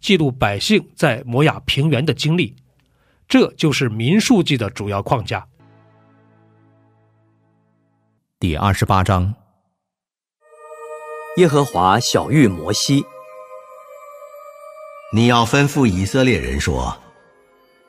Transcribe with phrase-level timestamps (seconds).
[0.00, 2.54] 记录百姓在摩亚平原的经历，
[3.28, 5.46] 这就是民数记的主要框架。
[8.38, 9.34] 第二十八章，
[11.36, 13.04] 耶和华小谕摩西
[15.12, 16.96] ：“你要吩咐以色列人说，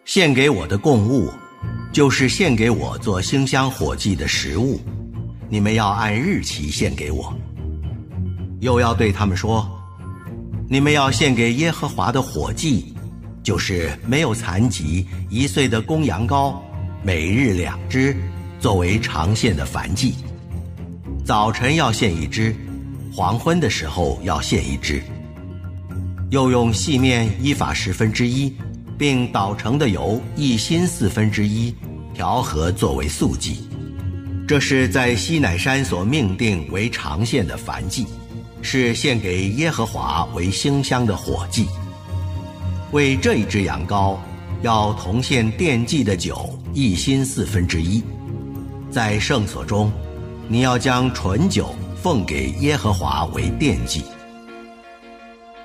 [0.05, 1.31] 献给我的供物，
[1.93, 4.79] 就是献给我做馨香火祭的食物，
[5.47, 7.31] 你们要按日期献给我。
[8.59, 9.69] 又要对他们说。”
[10.71, 12.93] 你们要献给耶和华的火祭，
[13.41, 16.53] 就是没有残疾一岁的公羊羔，
[17.01, 18.15] 每日两只，
[18.59, 20.13] 作为长献的燔祭。
[21.25, 22.55] 早晨要献一只，
[23.11, 25.01] 黄昏的时候要献一只。
[26.29, 28.53] 又用细面一法十分之一，
[28.95, 31.73] 并捣成的油一心四分之一，
[32.13, 33.67] 调和作为素祭。
[34.47, 38.05] 这是在西乃山所命定为长献的燔祭。
[38.61, 41.67] 是献给耶和华为馨香的火祭。
[42.91, 44.17] 为这一只羊羔，
[44.61, 48.03] 要同献奠祭的酒一心四分之一。
[48.89, 49.91] 在圣所中，
[50.47, 54.03] 你要将纯酒奉给耶和华为奠祭。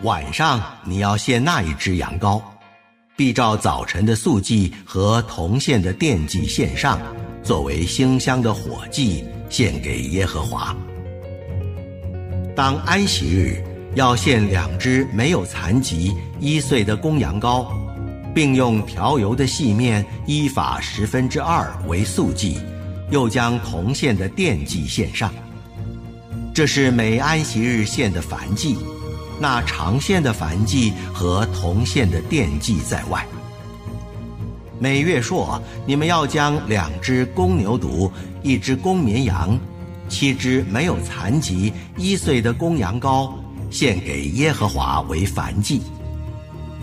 [0.02, 2.42] 晚上你要献那一只羊羔，
[3.16, 7.00] 必照早晨的素祭和同献的奠祭献上，
[7.42, 10.76] 作为馨香的火祭献给耶和华。
[12.56, 13.64] 当安息日，
[13.96, 17.66] 要献两只没有残疾一岁的公羊羔，
[18.32, 22.60] 并用调油的细面依法十分之二为素祭，
[23.10, 25.34] 又将铜线的奠祭献上。
[26.54, 28.76] 这是每安息日献的燔祭，
[29.40, 33.26] 那长线的燔祭和铜线的奠祭在外。
[34.78, 38.08] 每月朔，你们要将两只公牛犊，
[38.44, 39.58] 一只公绵羊。
[40.14, 43.32] 七只没有残疾一岁的公羊羔，
[43.68, 45.82] 献给耶和华为燔祭。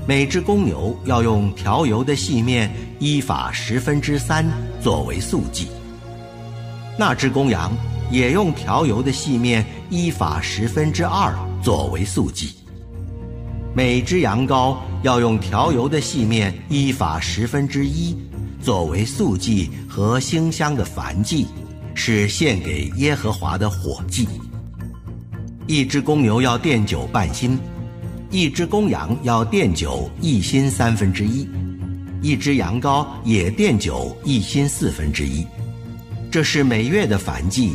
[0.05, 2.69] 每只公牛要用调油的细面
[2.99, 4.45] 依法十分之三
[4.81, 5.69] 作为素祭。
[6.99, 7.71] 那只公羊
[8.11, 12.53] 也用调油的细面依法十分之二作为素祭。
[13.73, 18.13] 每只羊羔要用调油的细面依法十分之一
[18.61, 21.47] 作为素祭和馨香的燔祭。
[21.93, 24.27] 是献给耶和华的火祭。
[25.67, 27.57] 一只公牛要奠酒半心，
[28.29, 31.47] 一只公羊要奠酒一心三分之一，
[32.21, 35.45] 一只羊羔也奠酒一心四分之一。
[36.29, 37.73] 这是每月的燔祭，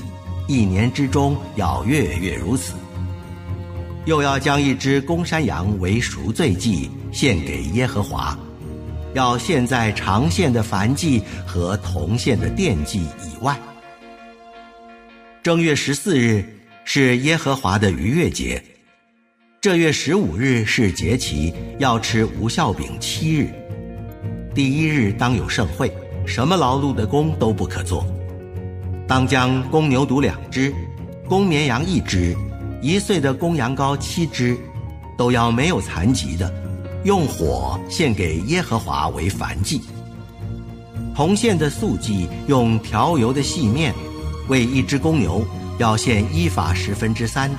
[0.48, 2.74] 一年之中要月月如此。
[4.04, 8.38] 又要将一只公山羊为赎罪祭献给耶和华，
[9.14, 13.58] 要献在长献的燔祭和铜献的奠祭以外。
[15.46, 16.44] 正月十四日
[16.84, 18.60] 是耶和华的逾越节，
[19.60, 23.54] 这月十五日是节期，要吃无效饼七日。
[24.56, 25.88] 第一日当有盛会，
[26.26, 28.04] 什么劳碌的工都不可做。
[29.06, 30.74] 当将公牛犊两只，
[31.28, 32.36] 公绵羊一只，
[32.82, 34.56] 一岁的公羊羔七只，
[35.16, 36.52] 都要没有残疾的，
[37.04, 39.80] 用火献给耶和华为燔祭。
[41.14, 43.94] 红线的素祭用调油的细面。
[44.48, 45.44] 为一只公牛
[45.78, 47.50] 要献一法十分之三，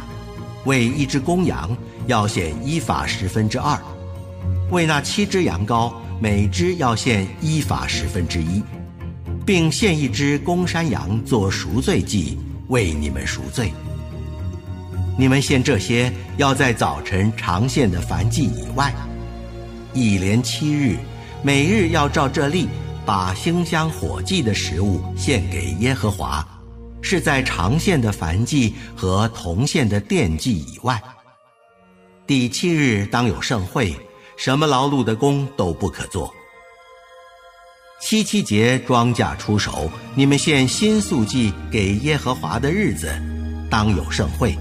[0.66, 1.76] 为一只公羊
[2.08, 3.78] 要献一法十分之二，
[4.72, 8.64] 为那七只羊羔每只要献一法十分之一，
[9.46, 12.38] 并献一只公山羊做赎罪祭，
[12.68, 13.72] 为你们赎罪。
[15.18, 18.94] 你们献这些要在早晨常献的燔祭以外，
[19.94, 20.96] 一连七日，
[21.42, 22.68] 每日要照这例，
[23.06, 26.48] 把馨香火祭的食物献给耶和华。
[27.10, 31.02] 是在长线的燔祭和铜线的奠祭以外。
[32.26, 33.96] 第七日当有盛会，
[34.36, 36.30] 什么劳碌的工都不可做。
[38.02, 43.10] 七七节庄稼出手，你们献新素祭给耶和华的日子，
[43.72, 44.54] 当有盛会，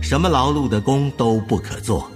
[0.00, 2.08] 什么劳碌的工都不可做，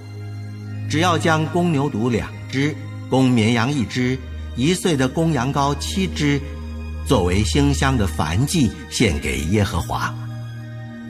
[0.88, 2.72] 只要将公牛犊两只，
[3.10, 4.16] 公绵羊一只，
[4.54, 6.40] 一岁的公羊羔七只，
[7.06, 10.14] 作为馨香的燔祭献给耶和华。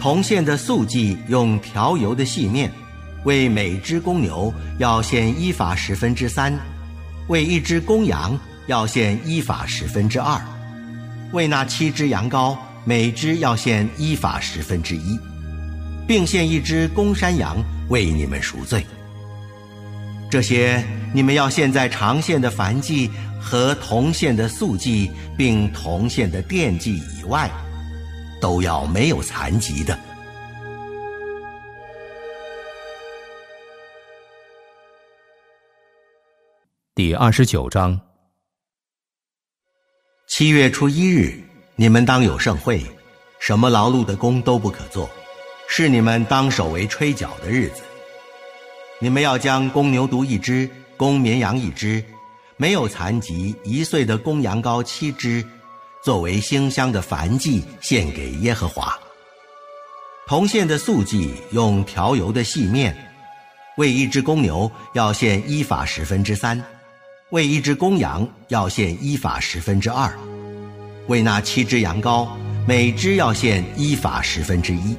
[0.00, 2.70] 铜线的素祭用调油的细面，
[3.24, 6.52] 为每只公牛要献一法十分之三，
[7.28, 8.38] 为一只公羊。
[8.68, 10.40] 要献一法十分之二，
[11.32, 15.18] 为那七只羊羔，每只要献一法十分之一，
[16.06, 17.56] 并献一只公山羊
[17.88, 18.86] 为你们赎罪。
[20.30, 23.10] 这些你们要献在长线的燔祭
[23.42, 27.50] 和铜线的素祭，并铜线的奠祭以外，
[28.40, 29.98] 都要没有残疾的。
[36.94, 38.00] 第二十九章。
[40.28, 41.42] 七月初一日，
[41.74, 42.82] 你们当有盛会，
[43.38, 45.10] 什么劳碌的工都不可做，
[45.68, 47.82] 是你们当守为吹角的日子。
[48.98, 52.02] 你们要将公牛犊一只，公绵羊一只，
[52.62, 55.44] 没有残疾一岁的公羊羔七只，
[56.00, 58.96] 作为馨香的燔祭献给耶和华。
[60.28, 62.96] 铜线的素祭用调油的细面，
[63.78, 66.64] 为一只公牛要献一法十分之三。
[67.30, 70.16] 为一只公羊要献一法十分之二，
[71.08, 72.28] 为那七只羊羔，
[72.64, 74.96] 每只要献一法十分之一，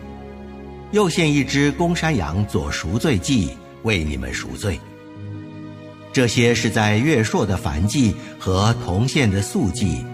[0.92, 4.77] 又献一只公山羊做赎罪祭，为你们赎罪。
[6.13, 10.06] 这些是在月朔的燔祭和同献的素祭，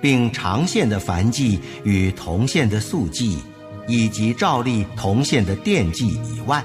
[0.00, 3.38] 并长献的燔祭与同献的素祭，
[3.86, 6.62] 以及照例同献的奠祭以外，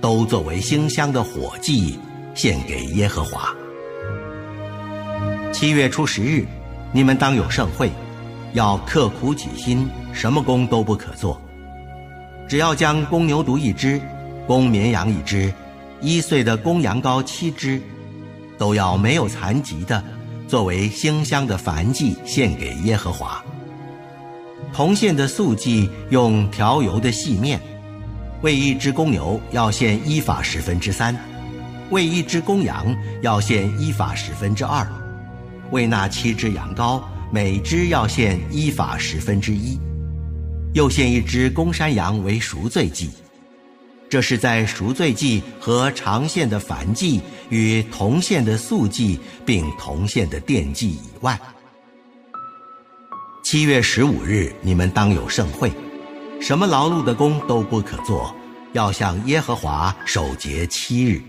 [0.00, 1.98] 都作为馨香的火祭
[2.34, 3.54] 献给耶和华。
[5.52, 6.46] 七月初十日，
[6.90, 7.92] 你们当有盛会，
[8.54, 11.38] 要刻苦己心，什么工都不可做。
[12.48, 14.00] 只要将公牛犊一只，
[14.46, 15.52] 公绵羊一只，
[16.04, 17.80] 一岁的公羊羔七只，
[18.58, 20.04] 都要没有残疾的，
[20.46, 23.42] 作为馨香的燔祭献给耶和华。
[24.70, 27.58] 同献的素祭用调油的细面，
[28.42, 31.16] 为一只公牛要献一法十分之三，
[31.88, 34.86] 为一只公羊要献一法十分之二。
[35.70, 37.02] 为那七只羊羔，
[37.32, 39.80] 每只要献一法十分之一，
[40.74, 43.08] 又献一只公山羊为赎罪祭。
[44.14, 51.36] 这是在赎罪祭和长线的燔祭与铜线的素祭，并铜线的奠祭以外。
[53.42, 55.72] 七月十五日，你们当有盛会，
[56.40, 58.32] 什么劳碌的工都不可做，
[58.72, 61.20] 要向耶和华守节七日，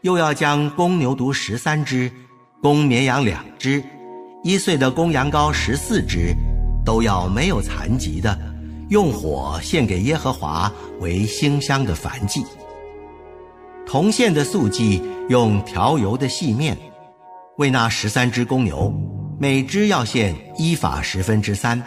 [0.00, 2.10] 又要将公牛犊十三只。
[2.60, 3.80] 公绵羊两只，
[4.42, 6.34] 一岁的公羊羔十四只，
[6.84, 8.36] 都要没有残疾的，
[8.88, 10.70] 用火献给耶和华
[11.00, 12.44] 为馨香的燔祭。
[13.86, 16.76] 铜线的素祭用调油的细面，
[17.58, 18.92] 为那十三只公牛，
[19.38, 21.78] 每只要献一法十分之三；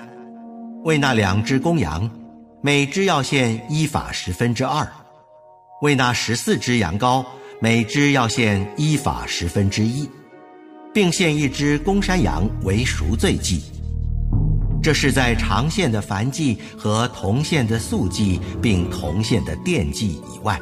[0.84, 2.10] 为那两只公羊，
[2.62, 4.86] 每只要献一法十分之二；
[5.82, 7.25] 为那十四只羊羔，
[7.60, 10.10] 每只要献一法十分之一。
[10.94, 13.62] 并献一只公山羊为赎罪祭，
[14.86, 20.62] 这是在长线的燔祭和同线的素祭，并同线的奠祭以外。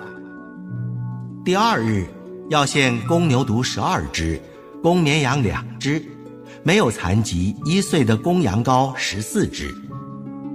[1.44, 2.08] 第二日
[2.50, 4.42] 要献公牛犊十二只，
[4.82, 6.02] 公绵羊两只，
[6.64, 9.76] 没有残疾一岁的公羊羔十四只，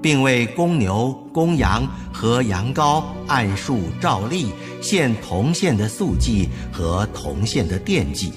[0.00, 4.46] 并为公牛、公羊和羊羔按数照例
[4.80, 8.32] 献同线的素祭和同线的奠祭。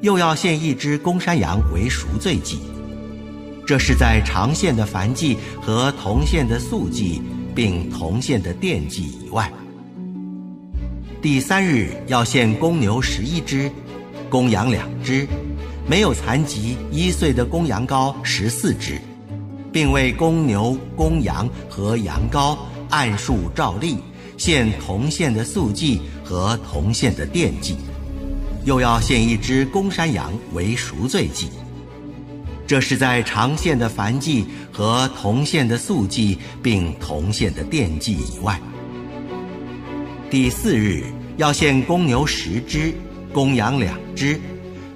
[0.00, 2.58] 又要献一只公山羊为赎罪祭，
[3.70, 7.22] 这是在长线的燔祭和同线的素祭，
[7.54, 9.48] 并同线的奠祭以外。
[11.22, 13.70] 第三日要献公牛十一只，
[14.28, 15.24] 公羊两只，
[15.86, 19.00] 没有残疾一岁的公羊羔十四只，
[19.70, 22.58] 并为公牛、公羊和羊羔
[22.88, 23.98] 按数照例
[24.36, 27.76] 献同线的素祭和同线的奠祭。
[28.64, 31.50] 又要献一只公山羊为赎罪祭，
[32.70, 38.60] 这是在长线的燔祭和同线的素祭，并同线的奠祭以外。
[40.30, 41.02] 第四日
[41.36, 42.94] 要献公牛十只，
[43.32, 44.38] 公羊两只，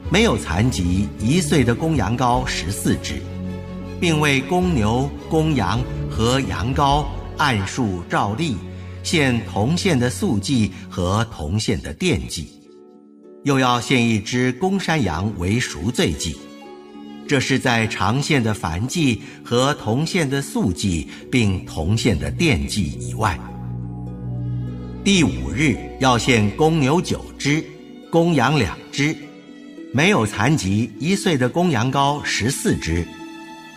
[0.08, 3.14] 没有残疾一岁的公羊羔十四只，
[4.00, 7.04] 并为公牛、公羊和羊羔
[7.38, 8.56] 按数照例
[9.02, 12.52] 献同线的素祭和同线的奠祭。
[13.42, 16.36] 又要献一只公山羊为赎罪祭，
[17.26, 23.38] 这是在长线的燔祭和同线的素祭，并同线的奠祭以外。
[25.02, 27.64] 第五日要献公牛九只，
[28.10, 29.16] 公羊两只，
[29.92, 33.06] 没有残疾一岁的公羊羔十四只，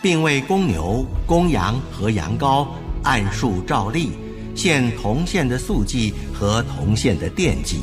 [0.02, 2.66] 并为公牛、公羊和羊羔
[3.02, 4.10] 按数照例
[4.54, 7.80] 献同线的素祭和同线的奠祭，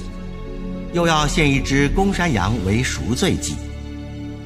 [0.94, 3.56] 又要献一只公山羊为赎罪祭。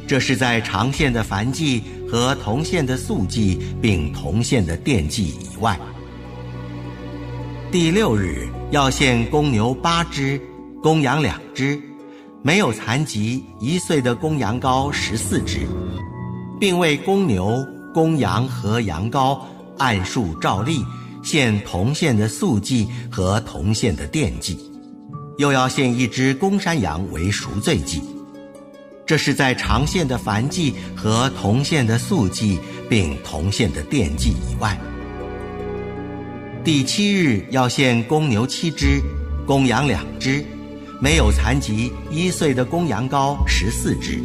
[0.09, 5.79] 这是在长线的燔祭和同线的素祭，并同线的奠祭以外。
[7.71, 10.41] 第六日要献公牛八只，
[10.81, 11.79] 公羊两只，
[12.41, 15.59] 没有残疾一岁的公羊羔十四只，
[16.59, 17.63] 并为公牛、
[17.93, 19.39] 公羊和羊羔
[19.77, 20.83] 按数照例
[21.21, 24.57] 献同线的素祭和同线的奠祭，
[25.37, 28.01] 又要献一只公山羊为赎罪祭。
[29.09, 34.79] 这是在长线的燔祭和同线的素祭，并同线的奠祭以外。
[36.63, 39.01] 第七日要献公牛七只，
[39.47, 40.45] 公羊两只，
[41.01, 44.19] 没有残疾一岁的公羊羔十四只，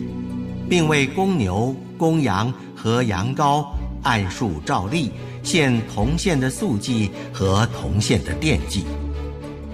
[0.68, 3.64] 并为公牛、公羊和羊羔
[4.02, 5.10] 按数照例
[5.42, 8.84] 献同线的素祭和同线的奠祭，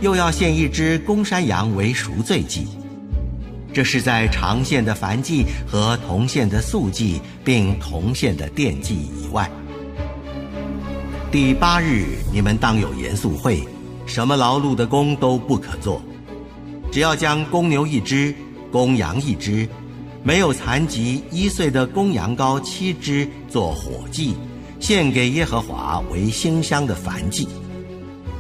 [0.01, 2.69] 又要献一只公山羊为赎罪祭。
[3.73, 9.51] 这是在长线的燔祭和同线的素祭，并同线的奠祭以外。
[11.31, 13.63] 第八日，你们当有严肃会，
[14.07, 16.03] 什么劳碌的工都不可做，
[16.91, 18.35] 只要将公牛一只，
[18.73, 19.69] 公羊一只，
[20.25, 24.35] 没有残疾一岁的公羊羔七只做火祭，
[24.81, 27.47] 献给耶和华为馨香的燔祭，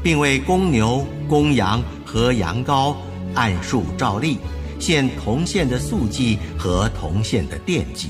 [0.02, 2.96] 并为公牛、公羊和羊羔
[3.34, 4.36] 按数照例。
[4.80, 8.08] 献铜线的素祭和铜线的奠祭，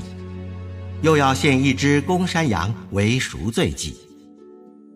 [1.01, 3.93] 又要献一只公山羊为赎罪祭。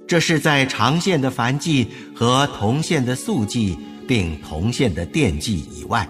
[0.08, 3.78] 这是在长线的燔祭和铜线的素祭，
[4.08, 6.08] 并铜线的奠祭以外。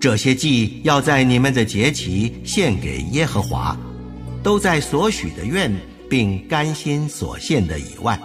[0.00, 3.74] 这些祭要在你们的节期献给耶和华，
[4.42, 5.72] 都在所许的愿
[6.10, 8.20] 并甘心所献的以外，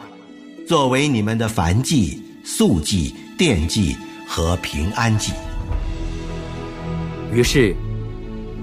[0.68, 3.96] 作为你们的燔祭、素祭、奠祭
[4.28, 5.32] 和平安祭。
[7.32, 7.76] 于是，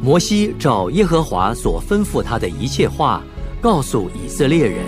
[0.02, 3.22] 摩西照耶和华所吩咐他的一切话，
[3.60, 4.84] 告诉以色列人。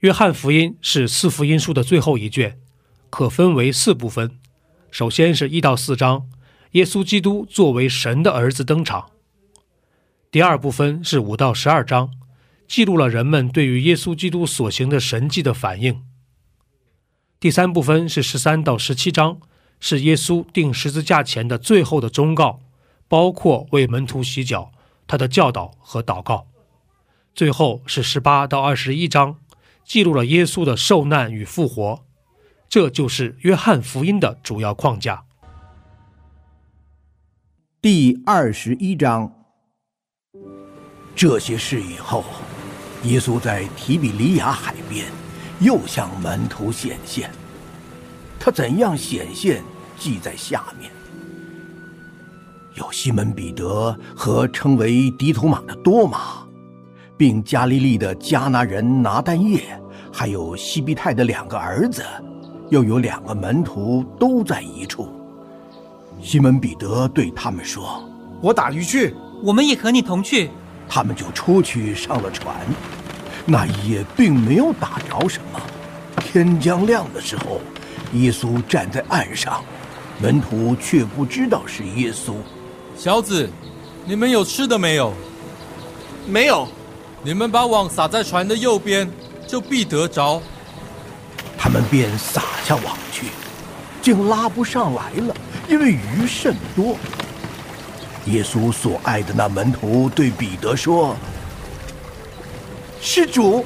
[0.00, 2.58] 约翰福音是四福音书的最后一卷，
[3.10, 4.32] 可分为四部分。
[4.90, 6.24] 首先是一到四章，
[6.72, 9.11] 耶稣基督作为神的儿子登场。
[10.32, 12.10] 第二部分是五到十二章，
[12.66, 16.02] 记录了人们对于耶稣基督所行的神迹的反应。
[17.38, 19.38] 第三部分是十三到十七章，
[19.78, 22.60] 是耶稣钉十字架前的最后的忠告，
[23.08, 24.72] 包括为门徒洗脚、
[25.06, 26.46] 他的教导和祷告。
[27.34, 29.36] 最后是十八到二十一章，
[29.84, 32.06] 记录了耶稣的受难与复活。
[32.70, 35.24] 这就是约翰福音的主要框架。
[37.82, 39.41] 第二十一章。
[41.14, 42.24] 这些事以后，
[43.04, 45.06] 耶稣在提比利亚海边
[45.60, 47.30] 又向门徒显现。
[48.40, 49.62] 他怎样显现，
[49.98, 50.90] 记在下面。
[52.74, 56.46] 有西门彼得和称为迪图马的多马，
[57.16, 59.62] 并加利利的迦拿人拿丹叶，
[60.10, 62.02] 还有西庇太的两个儿子，
[62.70, 65.08] 又有两个门徒都在一处。
[66.22, 68.02] 西门彼得对他们说
[68.40, 69.14] ：“我打鱼去，
[69.44, 70.50] 我们也和你同去。”
[70.88, 72.54] 他们就出去上了船，
[73.46, 75.60] 那一夜并没有打着什么。
[76.16, 77.60] 天将亮的时候，
[78.14, 79.64] 耶稣站在岸上，
[80.20, 82.34] 门徒却不知道是耶稣。
[82.96, 83.50] 小子，
[84.04, 85.12] 你们有吃的没有？
[86.26, 86.68] 没有。
[87.24, 89.08] 你们把网撒在船的右边，
[89.46, 90.42] 就必得着。
[91.56, 93.26] 他们便撒下网去，
[94.02, 95.34] 竟拉不上来了，
[95.68, 96.96] 因为鱼甚多。
[98.26, 101.16] 耶稣所爱的那门徒对彼得说
[103.02, 103.64] ：“施主。”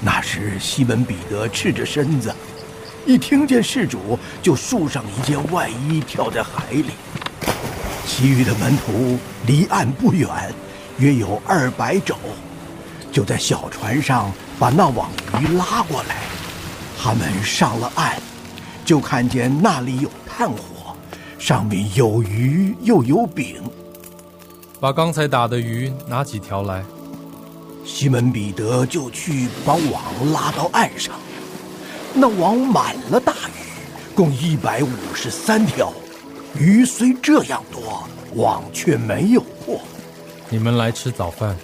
[0.00, 2.34] 那时西门彼得赤着身子，
[3.06, 6.90] 一听见施主，就束上一件外衣，跳在海里。
[8.06, 10.28] 其余的门徒离岸不远，
[10.98, 12.16] 约有二百肘，
[13.12, 16.16] 就在小船上把那网鱼拉过来。
[17.00, 18.20] 他们上了岸，
[18.84, 20.71] 就看见那里有炭火。
[21.42, 23.60] 上面有鱼又有饼，
[24.78, 26.84] 把刚才打的鱼拿几条来。
[27.84, 31.16] 西门彼得就去把网拉到岸上，
[32.14, 35.92] 那网满了大鱼，共一百五十三条。
[36.56, 38.04] 鱼虽这样多，
[38.36, 39.80] 网却没有破。
[40.48, 41.56] 你们来吃早饭。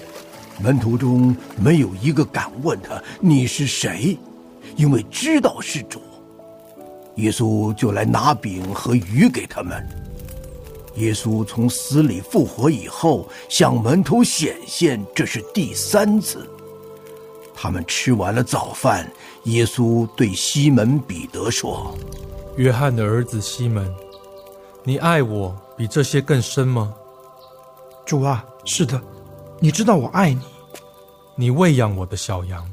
[0.60, 4.18] 门徒中没有一个敢问他你是谁，
[4.74, 6.02] 因为知道是主。
[7.18, 9.86] 耶稣就来拿饼和鱼给他们。
[10.96, 16.44] 耶稣从死里复活以后，向门徒显现，这是第三次。
[17.54, 19.08] 他们吃完了早饭，
[19.44, 21.96] 耶稣对西门彼得说
[22.56, 23.92] ：“约翰的儿子西门，
[24.84, 26.94] 你爱我比这些更深吗
[28.06, 29.00] ？”“主啊，是的，
[29.60, 30.42] 你知道我爱你。
[31.34, 32.64] 你喂养我的小羊。”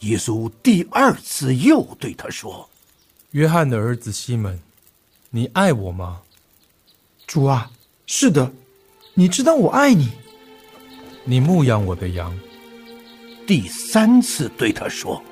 [0.00, 2.68] 耶稣第二次又对他说
[3.32, 4.60] ：“约翰的儿子西门，
[5.30, 6.20] 你爱我吗？”
[7.26, 7.70] 主啊，
[8.06, 8.52] 是的，
[9.14, 10.10] 你知道我爱你。
[11.24, 12.38] 你牧养我的羊。
[13.46, 15.22] 第三次对他说：“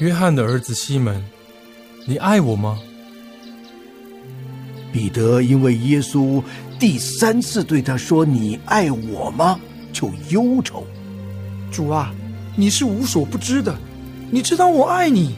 [0.00, 1.24] 约翰的儿子西门，
[2.06, 2.80] 你爱我吗？”
[4.90, 6.42] 彼得因为耶稣
[6.78, 9.60] 第三次对他说“你爱我吗”，
[9.92, 10.86] 就忧愁。
[11.70, 12.12] 主啊，
[12.58, 13.78] 你是无所不知的，
[14.32, 15.36] 你知道我爱你。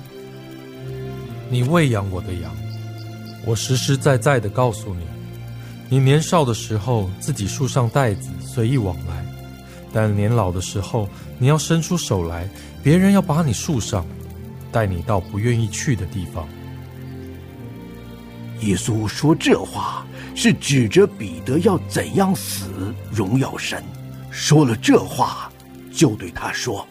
[1.50, 2.50] 你喂养我的羊。
[3.44, 5.04] 我实实在在的告诉你，
[5.90, 9.22] 你年少的时候自己束上带子随意往来，
[9.92, 11.06] 但年老的时候
[11.38, 12.48] 你要伸出手来，
[12.82, 14.06] 别人要把你束上，
[14.72, 16.48] 带你到不愿意去的地方。
[18.60, 23.84] 耶稣说这话是指着彼得要怎样死，荣耀神。
[24.30, 25.52] 说了这话，
[25.92, 26.86] 就对他说：“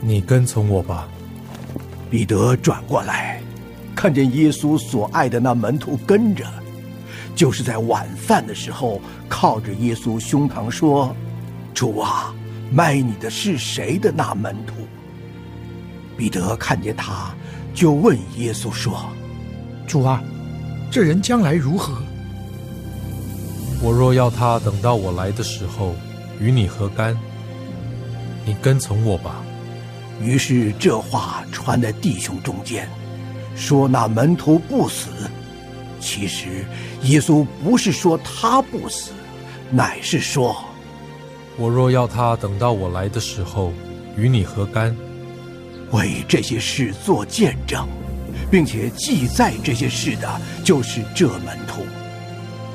[0.00, 1.08] 你跟从我吧。”
[2.10, 3.40] 彼得转过来。
[3.94, 6.44] 看见耶稣所爱的那门徒跟着，
[7.34, 11.12] 就是在晚饭的时候靠着耶稣胸膛说
[11.74, 12.32] ：“主啊，
[12.70, 14.74] 卖你的是谁的那门徒？”
[16.16, 17.34] 彼得看见他，
[17.74, 19.04] 就问耶稣说
[19.88, 20.22] ：“主啊，
[20.92, 22.00] 这人将来如何？
[23.82, 25.92] 我若要他等到我来的时候
[26.38, 27.18] 与你何干？
[28.46, 29.42] 你跟从我吧。”
[30.20, 32.88] 于是这话传在弟兄中间。
[33.56, 35.08] 说那门徒不死，
[35.98, 36.64] 其实
[37.02, 39.10] 耶稣不是说他不死，
[39.70, 40.56] 乃是说：
[41.56, 43.72] 我若要他等到我来的时候，
[44.16, 44.96] 与你何干？
[45.90, 47.88] 为这些事做见证，
[48.50, 51.84] 并且记载这些事的，就是这门徒。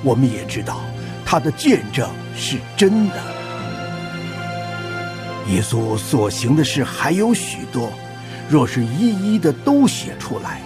[0.04, 0.82] 我们也知道
[1.24, 3.33] 他的见证是真的。
[5.50, 7.92] 耶稣所行的事还有许多，
[8.50, 10.62] 若是一一的都写出来。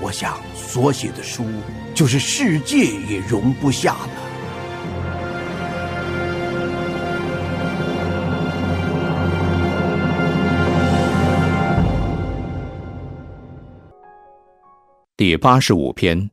[0.00, 1.44] 我想所写的书，
[1.94, 4.10] 就是世界也容不下了。
[15.16, 16.30] 第八十五篇，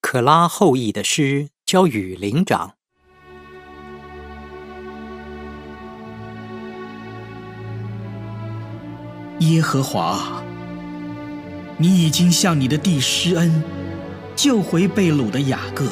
[0.00, 2.74] 可拉后裔的诗交与灵长。
[9.40, 10.42] 耶和华。
[11.76, 13.62] 你已经向你的弟施恩，
[14.36, 15.86] 救回被掳的雅各。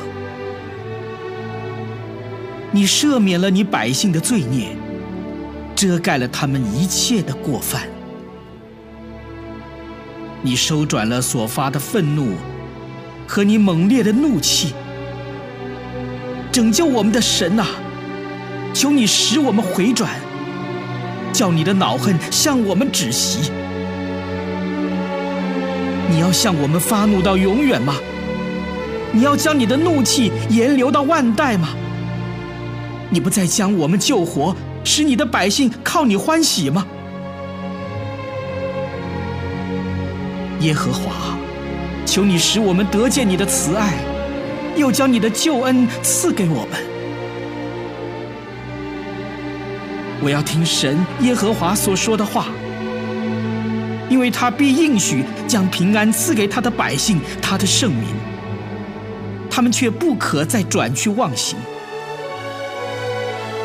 [2.71, 4.77] 你赦免了你百姓的罪孽，
[5.75, 7.89] 遮盖了他们一切的过犯。
[10.43, 12.35] 你收转了所发的愤怒
[13.27, 14.75] 和你猛烈的怒气，
[16.53, 17.65] 拯救我们的神呐！
[18.75, 20.11] 求你使我们回转，
[21.38, 23.53] 叫你的恼恨向我们止息。
[26.11, 27.94] 你要向我们发怒到永远吗？
[29.12, 31.68] 你要将你的怒气延留到万代吗？
[33.09, 36.85] 你不再将我们救活，使你的百姓靠你欢喜吗？
[40.59, 41.38] 耶和华，
[42.05, 43.94] 求你使我们得见你的慈爱，
[44.74, 46.98] 又将你的救恩赐给我们。
[50.21, 52.47] 我要听神耶和华所说的话。
[54.09, 58.07] 因为他必应许将平安赐给他的百姓，他的圣民。
[59.51, 61.59] 他们却不可再转去忘形。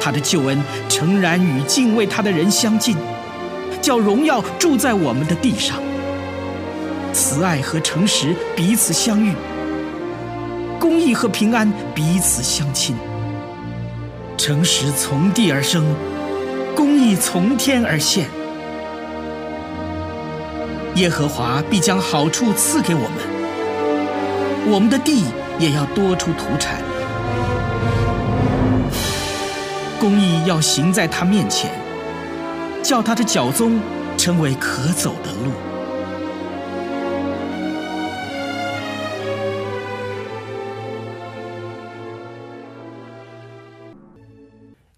[0.01, 2.97] 他的救恩诚然与敬畏他的人相近，
[3.81, 5.77] 叫荣耀住在我们的地上。
[7.13, 9.33] 慈爱和诚实彼此相遇，
[10.77, 12.95] 公义和平安彼此相亲。
[14.35, 15.85] 诚实从地而生，
[16.75, 18.27] 公义从天而现。
[20.95, 25.25] 耶和华必将好处赐给我们，我们的地
[25.57, 26.81] 也要多出土产。
[29.99, 31.71] 公义要行在他面前，
[32.83, 33.79] 叫他的脚宗
[34.17, 35.51] 成为可走的路。